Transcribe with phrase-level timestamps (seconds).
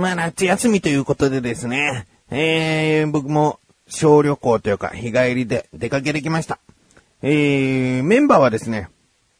[0.00, 6.58] まあ、夏休みということでですね、えー、僕も小旅行というか、日帰りで出かけてきました。
[7.22, 8.88] えー、メンバーはですね、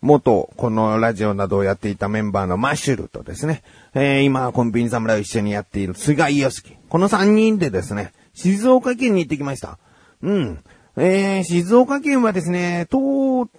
[0.02, 3.62] 元、このラジオなどをやっていたメンバーのマッシュルとですね、
[3.94, 6.76] えー、今、コンビニ侍を一緒にやっている菅井良樹。
[6.88, 9.78] この3人でですね、静岡県に行ってきました。
[10.22, 10.58] うん。
[10.96, 13.50] えー、静岡県はですね、通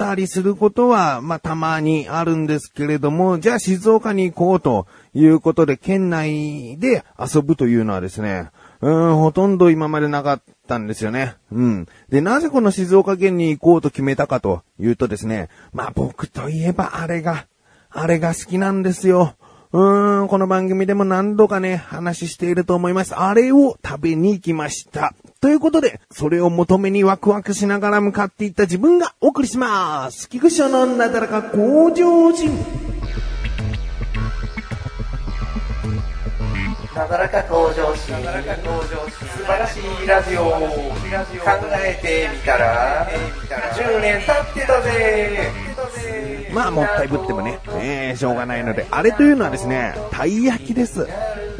[0.00, 8.48] ったりすることは、まあ、たまにあるんですけれども、じゃあ静岡に行こうということで、県内で遊ぶというのはですね、
[8.80, 11.34] うん、ほとんど今までなかったんですよね。
[11.52, 11.86] うん。
[12.08, 17.46] で、なぜこの静岡県に行こうと決めたかというとですね、まあ僕といえばあれが、
[17.90, 19.34] あれが好きなんですよ。
[19.72, 23.14] うーん、この番組でも何度かね、話していると思います。
[23.14, 25.14] あれを食べに行きました。
[25.40, 30.28] ということで、それを求めにワクワクしながら向かっていった自分がお送りします。
[30.28, 32.50] 菊池のなだらか向上心。
[36.92, 38.14] なだらか向上心。
[38.24, 39.28] なだらか向上心。
[39.28, 40.50] 素晴らしいラジオ。
[40.50, 40.50] 考
[41.78, 43.08] えてみたら、
[43.76, 45.69] 10年経ってたぜ。
[46.54, 51.02] まあ、もったいぶってもね、えー、しょうがないので、あれというのはですね、たい焼きです。
[51.02, 51.06] う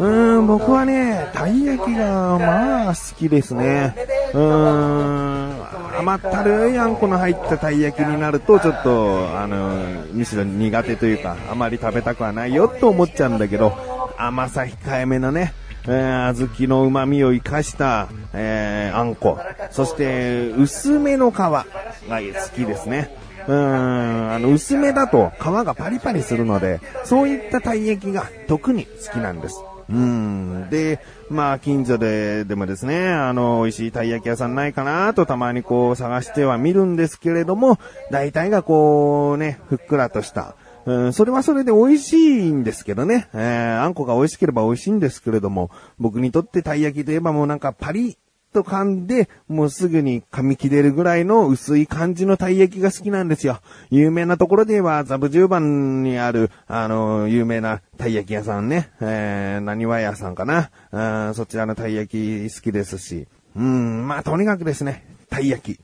[0.03, 3.95] ーん、僕はね、たい焼きが、まあ、好きですね。
[4.33, 13.77] うーん、甘ったるいあんこの入ったたい焼きになると、ちょっと、あの、むしろ苦手というか、あまり食べたくはないよと思っちゃうんだけど、
[14.17, 15.53] 甘さ控えめのね、
[15.87, 19.39] えー、小豆の旨味を生かした、えー、あんこ。
[19.71, 21.65] そして、薄めの皮が
[22.09, 22.17] 好
[22.55, 23.15] きですね。
[23.51, 29.61] うん、あの、薄めだと皮がパリパリするので、そういったたい焼きが特に好きなんです。
[29.91, 30.71] うん。
[30.71, 37.81] で、まあ、近所で、でもですね、あの、美味しいたい焼き屋さんないかなとたまにこう探しては見るんですけれども、
[38.13, 40.55] 大体がこうね、ふっくらとした、
[40.87, 43.29] うん、それはそれで美味しいんですけどね。
[43.35, 48.17] えー、あんこが美味しければ美味しいんですけれども、僕にとってたい焼きといえばもうなんかパリ
[48.53, 53.61] と噛んで、もうすぐに噛み切れるぐらいの薄い感じのたい焼きが好きなんですよ。
[53.91, 58.91] 有名なところで言えば、ザブ十番にある、あの、有名なたい焼き屋さんね。
[59.01, 60.71] えー、何わ屋さんかな。
[60.91, 62.09] あそちらのたい焼
[62.49, 63.29] き好きですし。
[63.57, 65.81] うん、まあとにかくですね、たい焼き。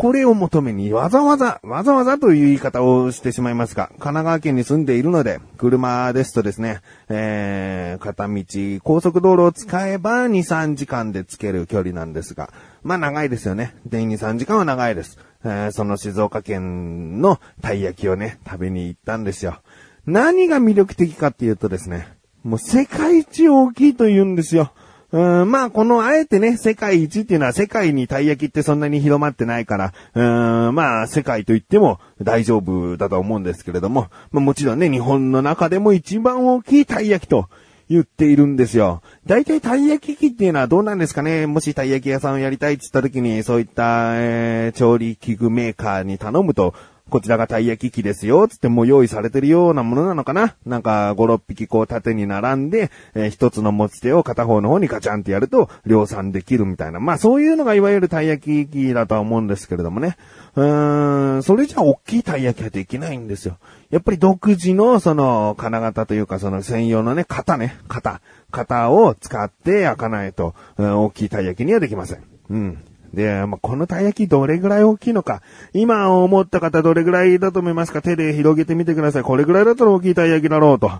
[0.00, 6.80] これを求めにわざわざ、わざわざという言い方をしてしまいますが、神奈川県に住んでいるので、車ですとですね、
[7.10, 12.50] えー、片道、高速道路を使えば2、3時間で着ける距離なんですが、
[12.82, 13.74] まあ長いですよね。
[13.84, 15.18] で、2、3時間は長いです。
[15.44, 19.58] えー、その静岡県のたい焼きをね、食べに行ったんですよ。
[20.06, 22.08] 何が魅力的かっていうとですね、
[22.42, 24.72] もう世界一大きいと言うんですよ。
[25.12, 37.48] うん、まあ、この、あえてね、世界一っていうのは世界にたい焼きってそんなに広まってないから、うん、まあ、世界と言っても大丈夫だと思うんですけれども、まあ、もちろんね、日本の中でも一番大きいたい焼きと
[37.88, 39.02] 言っているんですよ。
[39.26, 41.48] 大体たい焼き器っていうのはどうなんですかね？
[41.48, 46.72] もしたい焼き屋さんをやりたいって言った時に、そういった、えー、調理器具メーカーに頼むと、
[47.10, 57.00] こちらがたい焼き器ですよ、つってもう用意されてるようなものなのかななんか、5、6匹こう縦に並んで、えー、一つの持ち手を片方の方にガチャンってやると量産できるみたいな。
[57.00, 60.16] まあそういうのがいわゆるたい焼き器だとは思うんですけれどもね。
[60.56, 63.58] うーん、それじゃ大きいたい焼きはできないんですよ。
[63.90, 68.20] やっぱり独自のその金型というかその専用のね、型ね、型。
[68.50, 72.22] 型を使って焼かないと、うん、大きいたい焼きにはできません。
[72.50, 72.84] うん。
[73.12, 75.42] で、まあ、このたい焼きどれぐらい大きいのか。
[75.72, 78.02] 今思った方どれぐらいだと思いますか？
[78.02, 79.22] 手で広げてみてください。
[79.22, 80.90] これぐらいだったら大きいたい焼きだろうと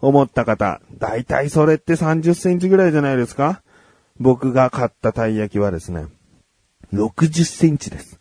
[0.00, 0.80] 思った方。
[0.98, 3.62] だいたいそれって30センチぐらいじゃないですか？
[4.18, 6.06] 僕が買ったたい焼きはですね、
[6.92, 8.18] 60センチです。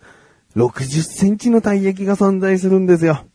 [0.55, 3.25] 60センチのたい焼きが存在するんですよ。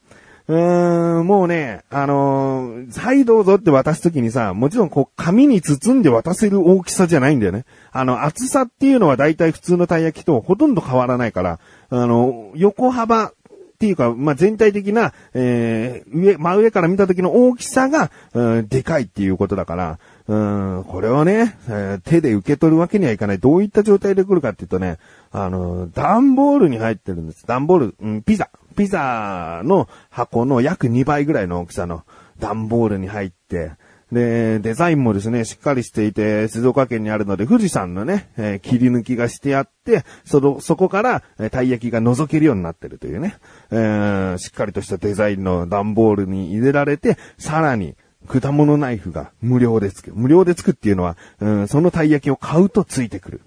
[0.47, 7.65] うーん、もうね、あのー、はいどうぞって渡すときにさ、もちろんこう、紙に包んで渡せる大きさじゃないんだよね。
[7.93, 13.33] あの、厚さっていうのは大体普通のたい焼きとほとんど変わらないから、あの、横幅
[13.75, 23.39] っていうか、まあ、全体的な、えー、上、真上から見た時の大きさが、うん、でかいっていうことだから、うん、これをね、えー、手で受け取るわけにはいかない。
[23.39, 24.99] どういった状態で来るかっていうとね、
[25.35, 27.45] あの、段ボールに入ってるんです。
[27.45, 28.51] 段ボール、うん、ピザ。
[28.77, 32.05] ピザの箱の約2倍ぐらいの大きさの
[32.39, 33.73] 段ボールに入って、
[34.13, 43.37] で、デザインもですね、しっかりしていて、静岡県にあるので、富士山のね、えー、切り抜きがしてあって、その、そこから、えー、たい焼きが覗けるようになってるというね、
[43.73, 47.97] えー、しっかりとしたデザインの段ボールに入れられて、さらに、
[48.29, 50.13] 果物ナイフが無料でつく。
[50.15, 53.41] 無料でつくっていうのは、うん、そのたい焼きを買うとついてくる。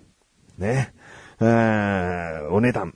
[0.57, 0.93] ね。
[1.41, 2.93] えー、お値段。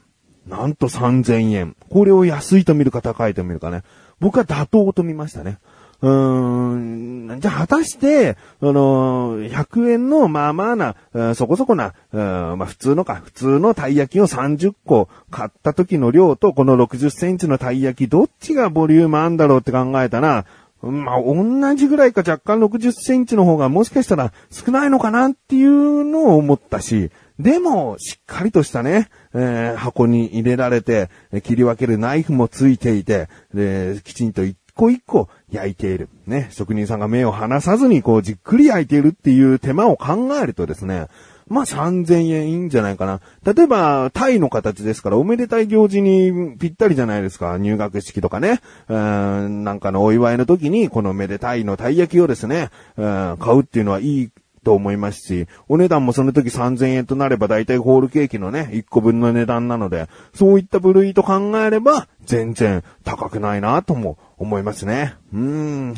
[0.48, 1.76] なんと3000円。
[1.90, 3.84] これを安いと見るか高いと見るかね。
[4.20, 5.60] 僕は妥当と見ましたね。
[6.02, 20.46] うーん、じゃあ果たして、あのー、100円のまあまあな、うんそこそこな、まあ普通のか、普通のたい焼きを30個買った時の量と、この60センチのたい焼き、どっちがボリュームあんだろうって考えたら、
[20.82, 27.12] まあ、同じぐらいか若干60センチの方がもしかしたら少ないのかなっていうのを思ったし、
[27.42, 31.10] でも、しっかりとしたね、えー箱に入れられて、
[31.44, 36.10] 切り分けるナイフもついていて、で、きちんと一個一個焼いている。
[36.28, 41.08] ね、職人さんが目を離さずにこうじっくり焼いているっていう手間を考えるとですね、
[41.48, 43.20] まあ3000円いいんじゃないかな。
[43.44, 47.58] 例えば、タイの形ですから、おめでたい行事にぴったりじゃないですか。
[47.58, 48.62] 入学式とかね。
[48.88, 54.30] うんなんかのお祝いの時に、このめでたいのたい焼きをですね、うん買うっていうのはいい
[54.64, 65.16] と思いますし、お値段もその時3000円となれば大体ホールケーキのね、1個分の値段なので、そういった部類と考えれば、全然高くないなとも思いますね。
[65.34, 65.96] うーん。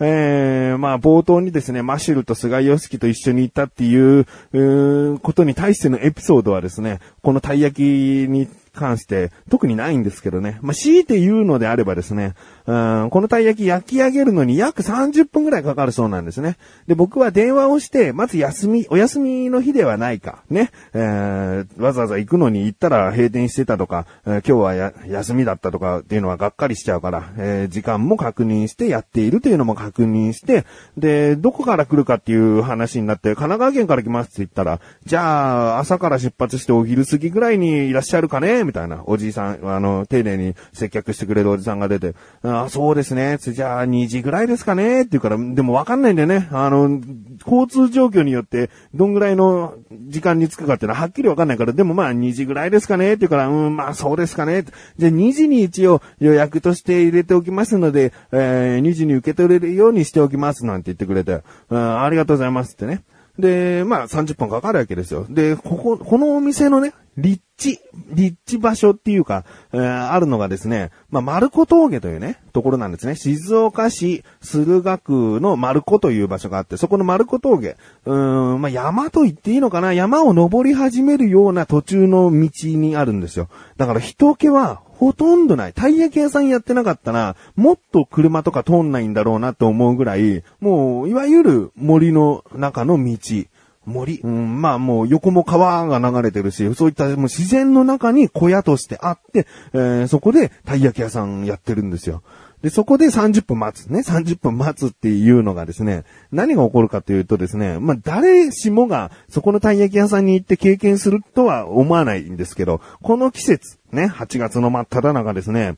[0.00, 7.80] えー、まあ冒頭にですね、マシルと菅義樹と一緒に行ったっていう、うことに対してのエピソードはですね、このたい焼き
[8.28, 10.58] に関して特にないんですけどね。
[10.62, 12.34] まあ、強いて言うのであればですね、
[12.68, 16.58] うんこのたい焼き焼き上げるのに約30分くらいかかるそうなんですね。
[16.86, 30.66] で、僕は電話をして、まず休み、お休みの日ではないか、ね、えーわざわざ行くのに行ったら閉店してたとか、えー今日は休みだったとかっていうのはがっかりしちゃうから、えー時間も確認してやっているというのも確認して、
[30.98, 42.14] で、どこから来るかっていう話になって、神奈川県から来ますって言ったら、じゃあ、朝から出発してお昼過ぎぐらいにいらっしゃるかねみたいな、おじいさん、あの、丁寧に接客してくれるおじさんが出て、
[42.64, 43.38] あ、そうですね。
[43.38, 46.48] じゃあ、2時ぐらいですかねって言うから、でもわかんないんだよね。
[46.50, 47.00] あの、
[47.44, 54.64] 交通状況によって、どんぐらいの時間に着くかっていうのははっきりわかんないから、でもまあ2時ぐらいですかねって言うから、うん、まあそうですかね。
[54.96, 63.02] じゃあ2時に一応予約として入れておきますので、えー、2時に受け取れるようにしておきますなんて言ってくれて、うん、ありがとうございますってね。
[63.38, 65.26] で、まあ30分かかるわけですよ。
[65.28, 67.80] で、ここ、このお店のね、立地、
[68.12, 73.16] 立地場所っていうか、えーあるのがですね、まあ、丸子峠というね、ところなんですね。
[73.16, 77.76] 静岡市駿河区の丸子という場所があって、そこの丸子峠、
[78.06, 83.48] うーん、まあ、山と言っていいのかな山を登り始めるような途中の道にあるんですよ。
[83.76, 85.72] だから人気はほとんどない。
[85.72, 93.16] たい焼き屋さんやってなかったら、もっと車とか通んないんだろうなと思うぐらい、もう、いわゆる森の中の道。
[93.88, 102.22] 森、うん、まあもう横も川が流れてるし、そういったもう自然の中に小屋としてあって、えーそこでたい焼き屋さんやってるんですよ。
[102.62, 104.00] で、そこで30分待つね。
[104.00, 115.76] 30分待つっていうのがですね、何が起こるかというとですね、まあ誰しもがそこのたい焼き屋さんに行って経験するとは思わないんですけど、この季節、ね、8月の真っ只中ですね、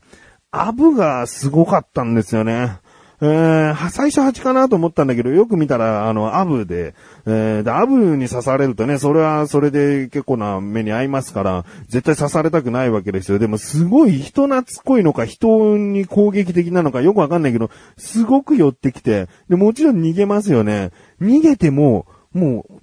[0.52, 2.78] アブがすごかったんですよね。
[3.22, 6.94] えー、最初蜂かなと思ったんだけど、よく見たら、あの、アブで、
[7.26, 13.38] えー、で、アブに刺されるとね、それはそれで結構な目に合いますから、絶対刺されたくないわけですよ。
[13.38, 20.90] でも、すごい人懐っこいのか、人に攻撃的なのか、よくわかんないけど、すごく寄ってきて、で、もちろん逃げますよね。
[21.20, 22.80] 逃げても、もう、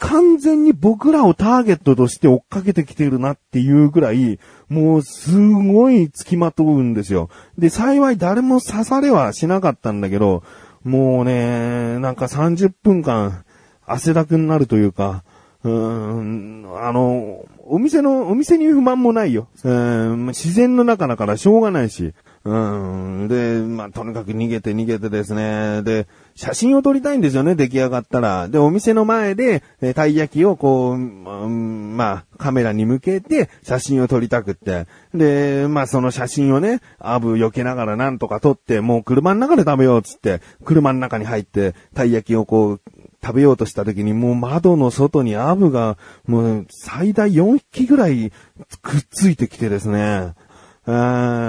[0.00, 7.30] 完全に僕らをターゲットとして追っかけてきてるなっていうぐらい、もうすごい付きまとうんですよ。
[7.56, 10.42] で、幸い誰も刺されはしなかったんだけど、
[10.82, 13.44] もうね、なんか30分間
[13.86, 15.22] 汗だくになるというか、
[15.64, 19.48] うーん、あの、お店の、お店に不満もないよ。
[19.64, 22.14] うん、自然の中だからしょうがないし。
[22.44, 23.28] うん。
[23.28, 25.82] で、まあ、とにかく逃げて逃げてですね。
[25.82, 28.48] で、写真を撮りたいんですよね、出来上がったら。
[28.48, 34.86] で、お店の前で、えたい焼きをこう、うんまあ、カメラに向けて写真を撮りたくって。
[35.14, 42.80] で、まあ、その写真をね、アブ避けながらなんとか撮って、もう車の中で食べようっつって、車の中に入って、たい焼きをこう、
[43.20, 48.30] 食べようとした時にもう窓の外にアブがもう最大4匹ぐらい
[48.80, 50.34] くっついてきてですね。
[50.86, 51.47] えー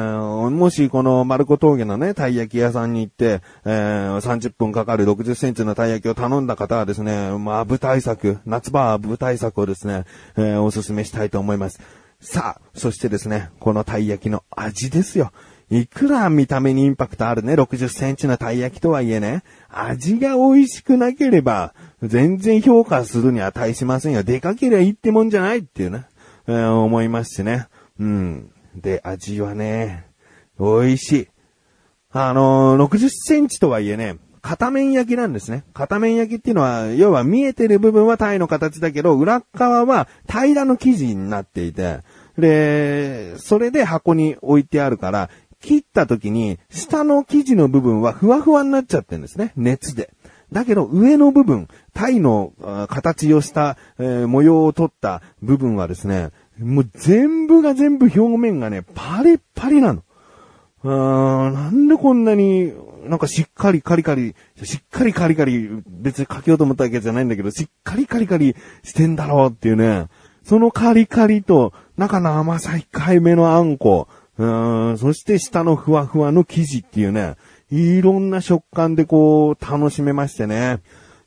[0.49, 10.05] もしこの丸子峠のね、たい焼き屋さんに行って、えー30分かかる60センチのたい焼きを頼んだ方はですね、まあ、アブ対策、夏場はアブ対策をですね、
[10.37, 11.79] えーお勧めしたいと思います。
[12.21, 15.31] さあ、そしてですね、このたい焼きの味ですよ。
[15.71, 24.23] いくら見た目にインパクトあるね、60センチのたい焼きとはいえね、味が美味しくなければ、全然評価するに値しませんよ。
[24.23, 26.05] でかけりゃいいってもんじゃないっていうね、
[26.47, 27.67] えー思いますしね。
[27.99, 28.51] うん。
[28.75, 30.08] で、味はね、
[30.59, 31.27] 美味しい。
[32.11, 35.63] あのー60センチとはいえね、片面焼きなんですね。
[35.73, 41.99] 片面焼きっていうのは、要は見えてる部分はタイの形だけど、裏側は平らの生地になっていて、
[42.37, 45.29] で、それで箱に置いてあるから、
[45.61, 49.51] 切った時に、下の生地の部分はふわふわになっちゃってるんですね。
[49.55, 50.13] 熱で。
[50.51, 52.53] だけど上の部分、タイの
[52.89, 60.03] 形をした、えー、模様を取った部分はですね、もう全部が全部表面がね、パリッパリなの。
[60.83, 62.73] うーん、なんでこんなに、
[63.05, 70.07] なんかしっかりカリカリ、しっかりカリカリ、別にかけようと思ったわけじゃないんだけど、しっかりカリカリしてんだろうっていうね。
[70.43, 74.07] そのカリカリと、中の甘さ控えめのあんこ、
[74.37, 77.35] うーん、そして下のふわふわの生地っていうね、
[77.71, 80.79] いろんな食感でこう、楽しめましてね。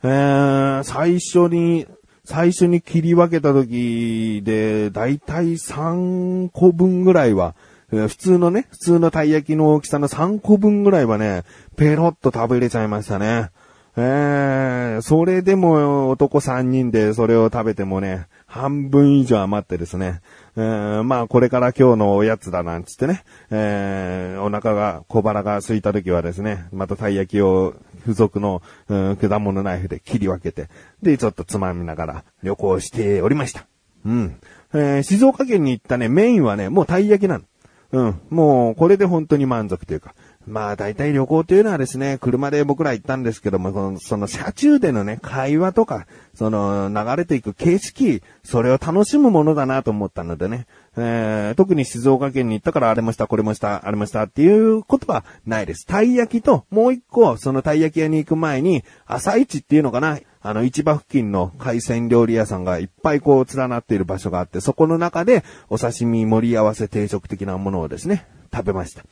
[0.02, 1.86] えー、最初に、
[2.24, 7.54] 最初に切り分けた時で、だいたい3個分ぐらいは、
[7.92, 11.44] 普通のね、普通のたい焼きの大きさの3個分ぐらいはね、
[11.76, 13.50] ペロッと食べれちゃいましたね。
[13.94, 20.22] えー、それでも男3人でそれを食べてもね、半分以上余ってですね、
[20.56, 30.68] えー、まあこれから今日のおやつだなんつってね、えー、お腹が、小腹が空いた時はですね、またたい焼きを付属の、うん、果物ナイフで切り分けて、
[31.02, 33.66] で、ちょっとつまみながら旅行しておりました。
[34.06, 34.36] うん。
[34.72, 37.44] えー、静岡県に行ったね、メインはね、もうたい焼きなの。
[37.92, 38.20] うん。
[38.30, 40.14] もう、これで本当に満足というか。
[40.46, 55.86] まあ、大体旅行というのはですね、車で僕ら行ったんですけども、その、その車中でのね、会話とか、その、流れていく景色、それを楽しむものだなと思ったのでね、えー、特に静岡県に行ったからあれもした、これもした、あれもしたっていうことはないです。
[55.86, 69.04] たい焼きと、もう一個、そのたい焼き屋に行く前に、朝市っていうのかな、あの、市場付近の海鮮料理屋さんがいっぱいこう連なっている場所があって、そこの中でお刺身盛り合わせ定食的なものをですね、食べました。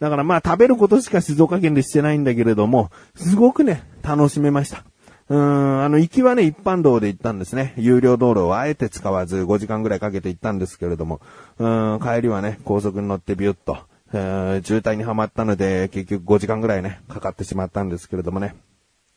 [0.00, 4.84] だからまあ食べることしか静岡県でしてないんだけれども、すごくね、楽しめました。
[5.28, 7.74] うーん、あの、行きはね、一般道で行ったんですね。
[7.76, 11.20] 有料道路をあえて使わず5時間ぐらいかけて行ったんですけれども、
[11.58, 13.76] うーん、帰りはね、高速に乗ってビュッと、
[14.14, 18.54] えー、渋滞にはまったので、結局5時間ぐらいね、かかってしまったんですけれどもね。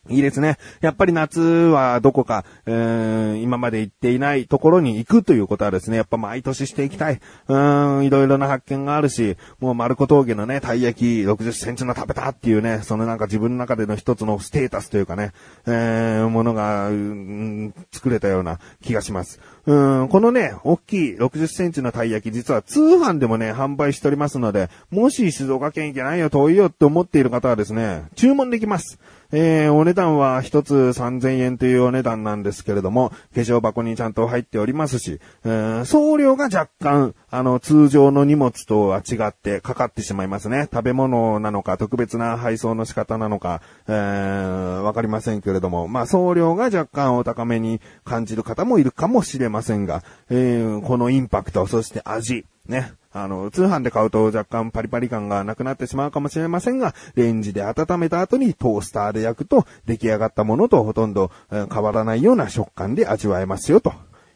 [0.10, 0.58] いいですね。
[0.82, 7.22] やっぱり夏はどこか、えー、今まで行っていないところに行くということはですね、やっぱ毎年していきたい。
[7.48, 15.34] うん、いろいろな発見があるし、もう丸子峠のね、たい焼き60センチの食べたっていうね、そのなんか自分の中での一つのステータスというかね、
[15.68, 19.40] えー、ものが、うん、作れたような気がします。
[19.68, 29.00] うん、このね、大きい60センチのたい焼き、実は通販でもね、販売しておりますので、もし静岡県行けないよ、遠いよって思っている方はですね、注文できます。
[29.32, 40.68] えー、お値段は一つ3000円というお値段なんですけれども、化粧箱にちゃんと入っておりますし、えー、送料が若干、あの、通常の荷物とは違ってかかってしまいますね。
[40.72, 63.94] 食べ物なのか、特別な配送の仕方なのか、えー、わかりませんけれども、まあ、送料が若干お高めに感じる方もいるかもしれませんが、えー、このインパクト、そして味、ね、あの、通販で買うと若干パリパリ感がなくなってしまうかもしれませんが、レンジで温めた後にトースターで焼くと出来上がったものとほとんど変わらないような食感で味わえますよと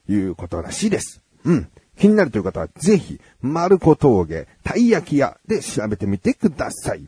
[0.10, 1.22] いうことらしいです。
[1.46, 1.70] うん。
[1.98, 7.06] 気になるという方はぜひ、丸子峠、たい焼き屋で調べてみてください。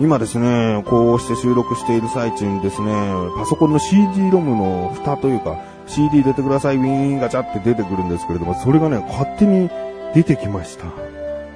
[0.00, 2.92] 今ですね、こうして収録している最中にですね、
[3.36, 9.68] パソコンの CD ロムの蓋というか、CD 出てください、ウィーンガチャって出てくるんですけれども、それがね、勝手に
[10.14, 10.84] 出てきました。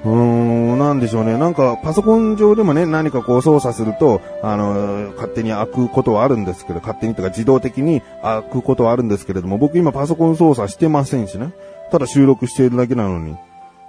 [0.03, 1.37] うーん、なんでしょうね。
[1.37, 11.53] なんか、パソコン上でもね、何かこう操作すると、あの、勝手に開くことはあるんですけど、勝手にとか自動的に開くことはあるんですけれども、僕今パソコン操作してませんしね。
[11.91, 13.37] ただ収録しているだけなのに、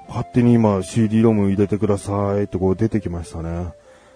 [0.08, 3.72] 勝手に今 CD ロム入れてくださいってこう出てきましたね。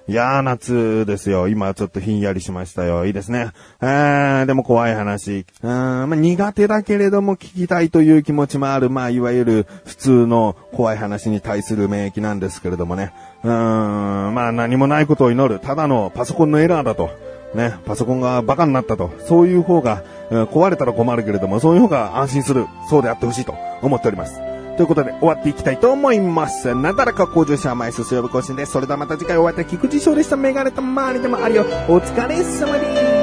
[0.08, 1.48] いやー、夏ですよ。
[1.48, 3.04] 今ちょっとひんやりしましたよ。
[3.04, 3.50] いいですね。
[3.82, 5.44] えー、でも怖い話。
[5.62, 13.12] うん、まあ、苦手だけれども聞きたいという気持ちもある、まあ、いわゆる普通の怖い話に対する免疫なんですけれどもね。
[13.44, 15.60] うん、まあ、何もないことを祈る。
[15.60, 17.10] ただのパソコンのエラーだと。
[17.54, 19.10] ね、パソコンがバカになったと。
[19.26, 22.66] そういう方が、壊れたら困るけれども、そういう方が安心する。
[22.88, 24.40] そうであってほしいと思っております。
[24.78, 26.72] ということで終わっていきたいと思います。
[26.72, 28.72] なだらか向上者枚数水曜日更新です。
[28.72, 30.36] それではまた次回お会いいた菊池翔でした。
[30.36, 31.62] メガネと周りでもあるよ。
[31.88, 33.17] お疲れ様です。